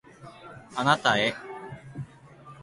[0.75, 1.35] あなたへ